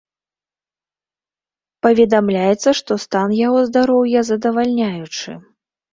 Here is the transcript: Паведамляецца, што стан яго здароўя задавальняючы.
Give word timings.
Паведамляецца, 1.87 2.69
што 2.79 2.91
стан 3.05 3.29
яго 3.47 3.59
здароўя 3.69 4.19
задавальняючы. 4.31 5.37